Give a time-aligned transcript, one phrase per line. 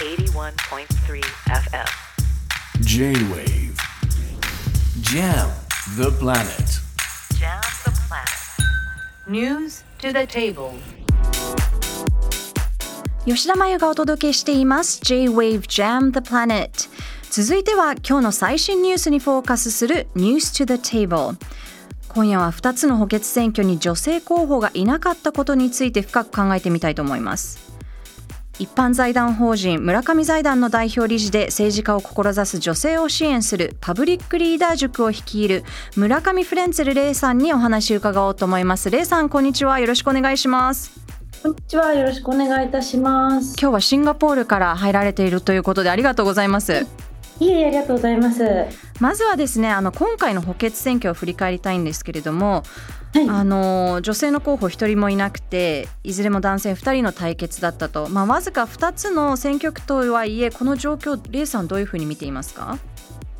[0.00, 1.86] 81.3 FM.
[2.80, 3.76] J-Wave
[5.02, 5.50] Jam
[5.98, 6.80] the planet
[7.38, 9.28] Jam the planet.
[9.28, 10.72] News to the table.
[13.26, 16.70] 吉田真由がお届けしています J-Wave Jam the Planet
[17.30, 21.36] 続いては今日の最新ニュースにフォーカスする News to the Table
[22.08, 27.70] 今夜は2つの補欠選挙に女性候補がいなかったことについて深く考えてみたいと思います
[28.60, 35.64] 一般財団法人村上財団の代表理事で政治家を志す女性を支援するパブリックリーダー塾を率いる
[35.96, 41.00] 村上フレンツェルレイさんにお話を伺おうと思いますレイさんこんにちはよろしくお願いします
[41.42, 41.94] こんにちは。
[41.94, 43.56] よろしくお願いいたします。
[43.58, 46.86] 今日はシンガポールから入られているということでありがとうございます。
[47.40, 48.42] いえいえ、ありがとうございます。
[48.42, 48.66] は
[49.00, 52.62] まずはですね、あの今回の補欠選挙を振り返りたいんですけれども、
[53.14, 53.28] い。
[53.28, 62.78] あの女性の候補一人もいなくて、いずれも男性二人の対決だったと、まあわずか二つの選挙区とはいえ、この状況、レイさんどういうふうに見ていますか？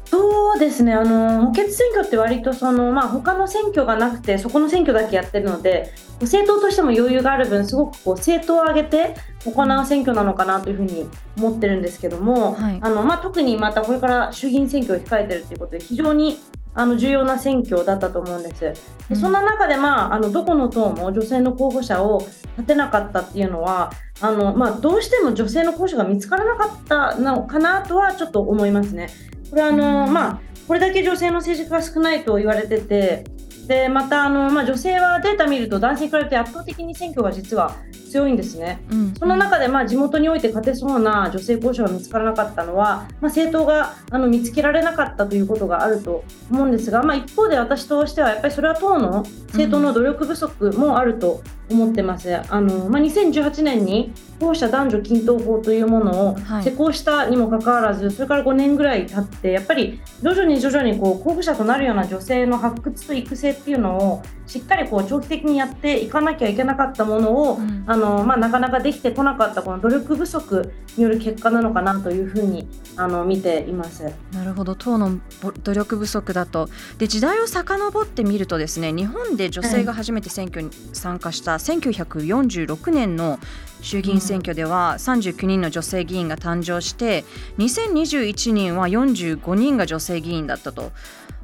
[0.07, 0.93] そうですね。
[0.93, 16.41] あの補欠選挙って割とそのまあ他の選挙がなくてそこの選挙だけやってるので、政党としても余裕がある分すごくこう政党を挙げて行う選挙なのかなというふうに思ってるんですけども、はいあのまあ特にまたこれから衆議院選挙を控えてるということで非常に
[16.75, 18.67] あの重要な選挙だったと思うんです。
[18.67, 22.21] うんでそんな中で、まあ、あのどこの党も女性の候補者を
[22.57, 29.09] 立てなかったっていうのはあの、まあ、どうしても女性の候補者が見つからなかったのかなとはちょっと思いますね。
[29.51, 33.25] これはあの、うんまあ、これだけ女性の政治家が少ないと言われてて
[33.71, 37.77] でまたあの、まあ、女性はデータ見ると男性に比べて圧倒的に選挙が実は
[38.11, 38.83] 強いんですね。
[38.91, 51.41] うん、その中でまあ地元において勝てそうな女性候補者が見つからなかったのは、まあ、政党があの見つけられなかったということがあると思うんですが、まあ、一方で私としてはやっぱりそれは党の政党の努力不足もあると
[51.71, 52.35] 思ってます。
[52.49, 67.85] あのまあ、2018年に候補者男女均等法というものをはい施行したにもかかわらず、それから5年ぐらい経ってやっぱり徐々に徐々にこう候補者となるような女性の発掘と育成っていうのをしっかりこう長期的にやっていかなきゃいけなかったものを、うん。
[67.87, 74.13] あのまあ、なかなかできてこなかったこの努力不足による結果なのかなというふうにあの見ています。
[74.33, 74.75] なるほど。
[74.75, 76.69] 党のぼ努力不足だと。
[76.99, 83.39] で時代を遡ってみるとですね日本で女性が初めて選挙に参加した1946年の
[83.83, 87.25] 衆議院選挙では39人の女性議員が誕生して
[87.59, 90.93] 2021年は45人が女性議員だったと。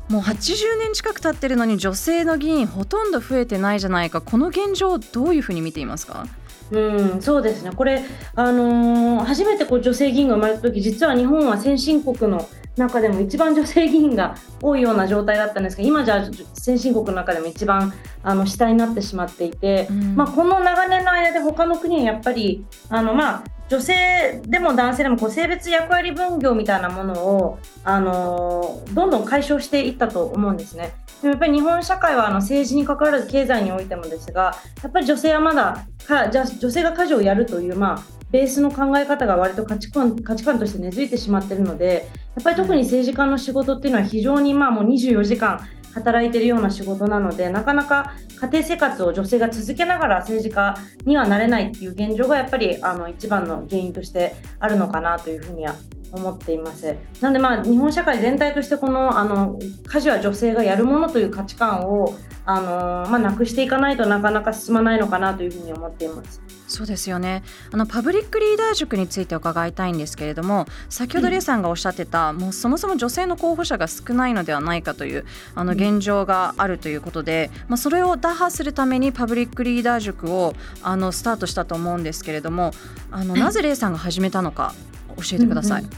[0.08, 6.28] もう80年近く経ってるのに女性の議員ほとんど増えてないじゃないかこの現状どういうふうに見ていますか？
[6.70, 7.72] うん、そうですね。
[7.74, 8.04] これ、
[8.34, 17.92] あのー初めてこう女性議員が生まれた時、実は日本は先進国の中でも一番女性議員が多いような状態だったんですが、今じゃ先進国の中でも一番
[18.22, 30.94] あの下になってしまっていて、うんまあこの長年の間で他の国はやっぱりあのまあ女性でも男性でもこう性別役割分業みたいなものを、あのーどんどん解消していったと思うんですね。
[31.22, 50.76] でもやっぱり日本社会はあの政治に関わらず経済においてもですがやっぱり女性はまだかじゃ女性が家事をやるという、まあ、ベースの考え方が割と価値観価値観として根付いてしまっているのでやっぱり特に政治家の仕事っていうのは非常にまあもう24時間働いているような仕事なのでなかなか家庭生活を女性が続けながら政治家
[51.06, 55.74] にはなれないっていう現状がやっぱりあの一番の原因としてあるのかなというふうには
[56.16, 56.96] 思っています。
[57.20, 66.40] なのでまあ日本社会全体としてこのあの家事は女性がやるものという価値観をあのまあなくしていかないとなかなか進まないのかなというふうに思っています。
[66.68, 67.42] そうですよね。
[67.70, 75.24] あのパブリックリーダー塾について伺いたいんですけれども先ほどレイさんがおっしゃってた、もうそもそも女性の候補者が少ないのではないかという
[75.54, 82.72] あの現状があるということで、まあ、それを打破するためにパブリックリーダー塾をあのスタートしたと思うんですけれども
[83.10, 84.74] あのなぜレイさんが始めたのか
[85.16, 85.82] 教えてください。
[85.82, 85.92] うんうん。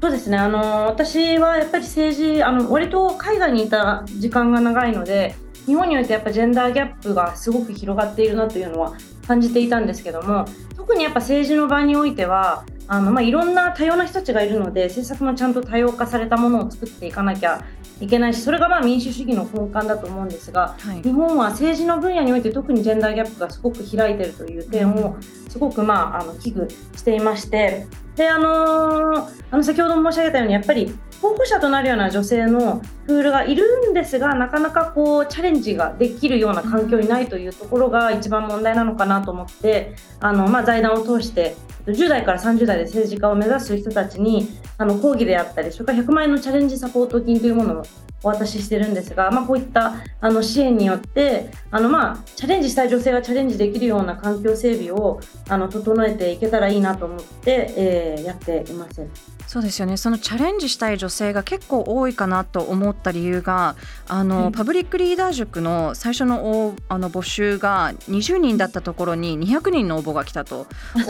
[0.00, 0.36] そうですね。
[0.36, 5.34] あの私はやっぱり政治あの割と海外にいた時間が長いので
[5.66, 8.92] 日本においてやっぱジェンダーギャップがすごく広がっているなというのは
[9.26, 10.44] 感じていたんですけども
[10.76, 17.64] 特にやっぱ政治の場においてはあの、まあ、いろんな多様な人たちがいるので政策もちゃんと多様化されたものを作っていかなきゃ
[18.00, 21.02] いけないしそれがまあ民主主義の根幹だと思うんですがはい。
[21.02, 25.16] 日本は政治の分野において特にジェンダーギャップがすごく開いているという点を
[25.48, 27.86] すごく、まあ、あの危惧していまして
[28.16, 41.54] で、あのーあの先ほど申し上げたようにやっぱり候補者となるような女性のプールがいるんですがなかなかこうチャレンジができるような環境にないというところが一番問題なのかなと思ってあの、まあ、財団を通して
[41.86, 44.48] 10代から30代で政治家を目指す人たちに
[44.78, 47.84] あの講義であったりそれから100万円のチャレンジサポート金というものを
[48.24, 59.06] お渡ししてるんですが、まあ、こういったあの支援によってあの、まあ、チャレンジしたい女性がチャレンジできるような環境整備をあの整えていけたらいいなと思って、えー、やっています。
[59.46, 59.98] そうですよね。
[59.98, 63.76] そのチャレンジしたい女性が結構多いかなと思った理由が
[64.08, 70.60] あの、パブリックリーダー塾の最初のあの募集が20人だったところに200人の応募が来たと。
[70.60, 70.66] 応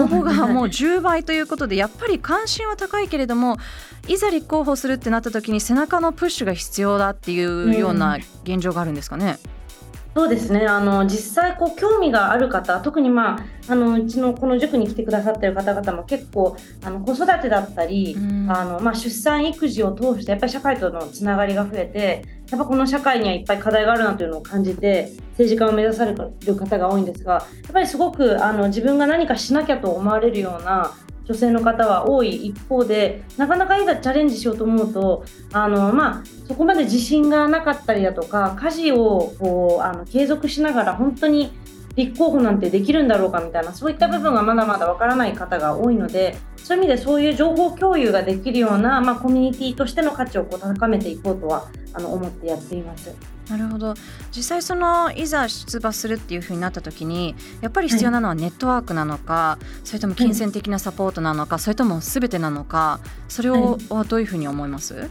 [0.07, 3.57] 募がもう10倍ということでやっぱり関心は高いけれども
[4.09, 9.39] いざ立候補するってなった時に背中のプッシュが必要だっていうような現状があるんですかね？
[9.47, 9.55] うん
[10.15, 10.65] そうですね。
[10.67, 13.37] あの実際こう興味がある方特に、ま
[13.69, 22.25] あ、あのうちのこの塾に来てくださってる方々も結構あの子育てだったり、うん、あのまあ、出産育児を通してやっぱり社会とのつながりが増えて
[22.55, 27.33] やっぱこの社会にはいっぱい課題があるなというのを感じて政治家を目指される方が多いんですが
[27.65, 41.51] やっぱりすごくあの自分が何かしなきゃと思われるような女性の方は多い一方でなかなかいざチャレンジしようと思うとあの、まあ、そこまで自信がなかったりだとか家事をこうあの継続しながら本当に
[41.97, 53.15] 立候補なんてできるんだろうかみたいなそういった部分がまだまだわからない方が多いのでそういう意味でそういう情報共有ができるような、まあ、コミュニティとしての価値をこう高めていこうとはあの思ってやっています。
[53.49, 53.93] なるほど
[54.35, 65.11] 実際そのいざ出馬するっていうふうになった時にやっぱり必要なのはネットワークなのか、はい、それとも金銭的なサポートなのか、はい、それとも全てなのかそれを、はどういうふうに思います？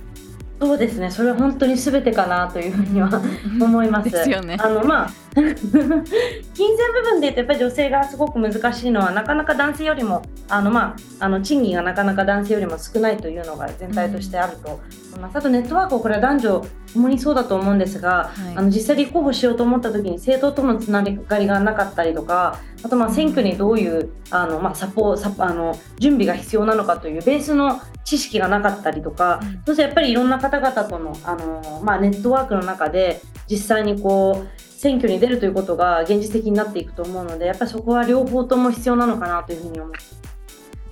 [0.60, 3.10] そうですねそれは本当に全てかなというふうには
[3.62, 4.10] 思います。
[4.10, 4.58] ですよね。
[4.60, 5.23] あのまあ
[6.54, 14.80] 金銭部分で言うとやっぱり女性がすごく難しいのはなかなか男性よりもあの、まあ、あの賃金がなかなか男性よりも少ないというのが全体としてあると思
[15.18, 15.38] います。
[15.38, 40.22] あとネットワークこれは男女ともにそうだと思うんですが、はい、あの実際立候補しようと思った時に政党とのつながりがなかったりとかあとまあ選挙にどういうあの、まあ、サポサあの準備が必要なのかというベースの知識がなかったりとか、うん、そしてやっぱりいろんな方々とのあの、まあ、ネットワークの中で実際にこう選挙に出るということが現実的になっていくと思うのでやっぱりそこは両方とも必要なのかなというふうに思います。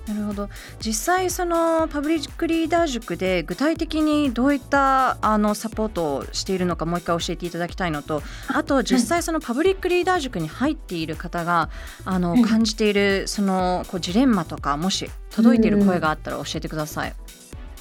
[0.06, 0.48] なるほど。
[0.80, 11.68] 実際そのパブリックリーダー塾で具体的にどういったあのサポートをしているのかもう一回教えていただきたいのとあと実際そのパブリックリーダー塾に入っている方が
[12.04, 17.14] あの感じているそのこうジレンマとかもし届いている声があったら教えてください。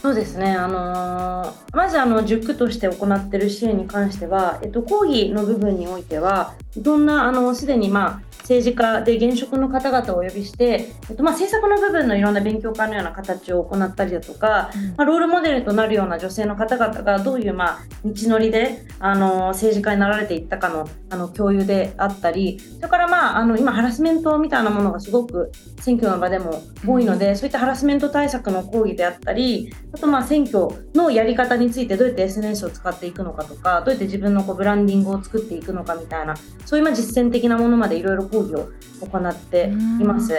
[0.02, 36.36] そうですね、あのー、まずあの塾として行っている支援に関しては、えっと、講義の部分においてはいろんなあのすでに、まあ、政治家で現職の方々をお呼びして、えっとまあ、政策の部分のいろんな勉強会のような形を行ったりだとか、うん、まあ、ロールモデルとなるような女性の方々がどういう、まあ、道のりであの政治家になられていったかのあの共有であったりそれから、まあ、あの今ハラスメントみたいなものがすごく選挙の場でも多いので、うん、そういったハラスメント対策の講義であったりあとまあ選挙のやり方についてどうやって SNS を使っていくのかとかどうやって自分のこうブランディングを作っていくのかみたいな
[36.66, 38.70] そういうまあ実践的なものまでいろいろ講義を
[39.06, 39.68] 行って
[40.00, 40.34] います。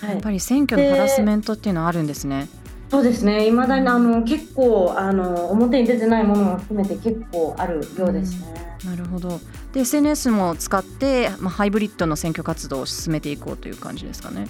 [0.00, 2.48] はい、やっぱり選挙のハラスメントっていうのはあるんですね。
[2.90, 3.46] そうですね。
[3.46, 8.78] いまだにあの結構あの表に出てないものも含めて結構あるようですね。
[8.84, 9.40] なるほど。
[9.72, 14.46] で SNS も使って、まあ、ハイブリッドの選挙活動を進めていこうという感じですかね。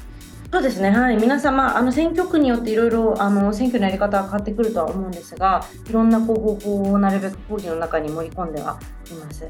[0.51, 8.81] そうですね、はい、皆様、あの選挙区によっていろいろあの選挙のやり方は変わってくるとは思うんですが、いろんなこう方法をなるべく講義の中に盛り込んでは
[9.11, 9.45] います。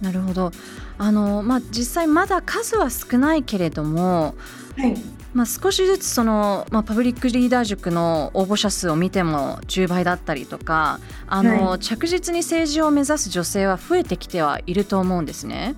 [0.00, 0.52] なるほど。
[0.98, 4.34] あの、まあ、実際まだ数は少ないけれども、
[4.76, 4.94] はい。
[5.34, 15.74] まあ、少しずつその、まあ、パブリックリーダー塾の応募者数を見ても10倍だったりとかあの、はい、着実に政治を目指す女性は増えてきてはいると思うんですね。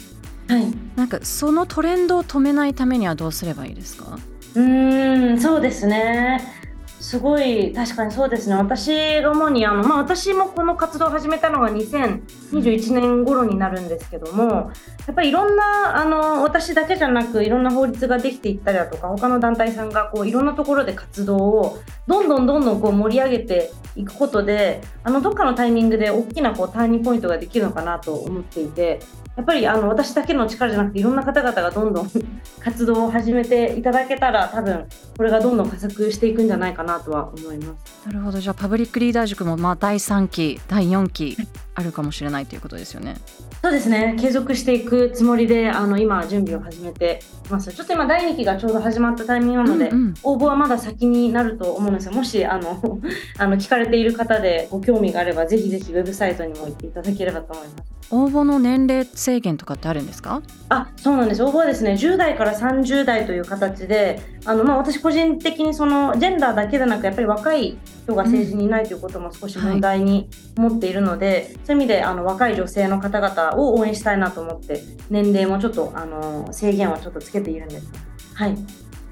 [0.49, 4.19] はい、なんかそのトレンドを止めないためにはどうすればいいですか？
[4.55, 6.60] うんそうですね
[7.01, 8.55] すごい確かにそうですね。
[8.57, 29.01] 私が主にあの、まあ、私もこの活動を始めたのが2021年頃になるんですけどもやっぱりいろんなあの私だけじゃなくいろんな法律ができていったりだとか他の団体さんがこういろんなところで活動をどんどんどんどんこう盛り上げていくことであのどっかのタイミングで大きなこうターニングポイントができるのかなと思っていて
[29.37, 32.11] やっぱりあの私だけの力じゃなくていろんな方々がどんどん
[32.61, 34.87] 活動を始めていただけたら多分
[35.21, 38.07] これがどんどん加速していくんじゃないかなとは思います。
[38.07, 38.41] なるほど。
[38.41, 41.37] じゃあパブリックリーダー塾もまあ第3期第4期
[41.75, 43.17] あるかもしれないということですよね。
[43.61, 44.17] そうですね。
[44.19, 47.71] 継続していくつもりであの今準備を始めてます。
[47.71, 50.15] ちょっと今第2期がちょうど始まったタイミングなので、うんうん。
[50.23, 52.13] 応募はまだ先になると思うんですよ。
[52.13, 52.81] もしあの
[53.37, 57.91] あの聞かれている方でご興味があればぜひぜひウェブサイトにも行っていただければと思います。
[58.13, 60.41] 応募の年齢制限とかってあるんですか？
[60.71, 61.45] あそうなんです。
[61.45, 77.87] 応募はですね10代から30代という形であの、まあ、私個人的にそのジェンダーだけでなくやっぱり若い人が政治にいないということも少し問題に思っているので、そういう意味であの若い女性の方々を応援したいなと思って年齢もちょっとあの制限をちょっとつけているんです。
[78.35, 78.57] はい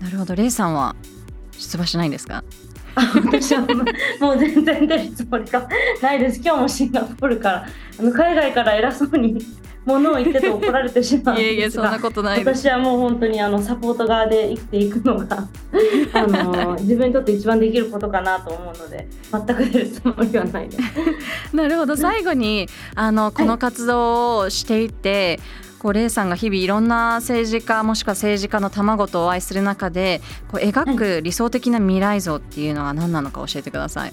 [0.00, 0.94] なるほどレイさんは
[1.52, 2.44] 出馬しないんですか？
[2.94, 3.60] あ私は
[4.20, 5.68] もう全然出るつもりが
[6.02, 6.40] ないです。
[6.42, 7.66] 今日もシンガポールから
[7.98, 9.38] あの海外から偉そうに
[9.88, 15.48] 物を言ってと怒られてしまうんですがことな私はもう本当にあのサポート側で生きていくのが
[16.12, 20.82] あの自分にとって一番できることかなと思うので全く出るつもりはないです。
[21.56, 25.40] なるほど最後にあのこの活動をしていて、
[25.78, 34.12] こうレイさんが日々いろんな政治家もしくは政治家の卵とお会いする中でこう描く理想的な未来像っていうのは何なのか教えてください。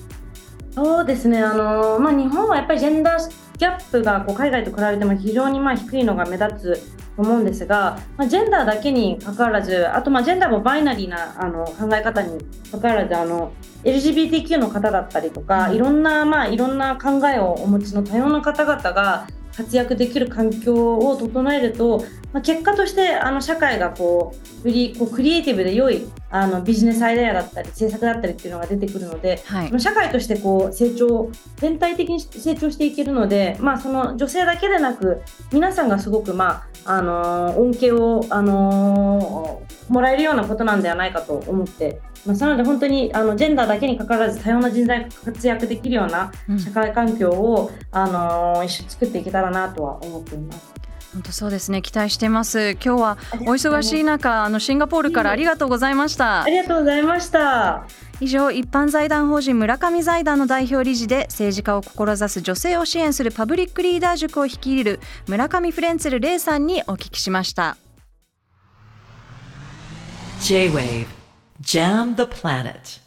[0.76, 22.00] そうですねあの、まあ、日本はやっぱりジェンダーギャップがこう海外と比べても非常にまあ低いのが目立つと思うんですが、まあ、ジェンダーだけにかかわらずあとまあジェンダーもバイナリーなあの考え方にかかわらずあの LGBTQ の方だったりとかいろんなまあいろんな考えをお持ちの多様な方々が活躍できる環境を整えると、
[22.34, 50.74] まあ、結果としてあの社会がこうクリこうクリエイティブで良いあのビジネスアイデアだったり政策だったりっていうのが出てくるので、はい社会としてこう成長全体的に成長していけるので、まあ、その女性だけでなく皆さんがすごく、まああのー恩恵を、あのーもらえるようなことなんではないかと思ってますなので本当にあのジェンダーだけにかかわらず多様な人材が活躍できるようなうん社会環境を、あのー一緒に作っていけたらなとは思っています。
[51.16, 51.82] 本当そうですね。
[51.82, 52.72] 期待してます。
[52.72, 56.44] 今日はお忙しい中あのシンガポールからありがとうございました。
[56.44, 57.86] ありがとうございました。
[58.20, 67.78] 以上一般財団法人村上財団の代表理事で政治家を志す女性を支援するパブリックリーダー塾を率いる村上フレンツェルレイさんにお聞きしました。
[70.42, 71.08] J-Wave
[71.62, 73.05] Jam the Planet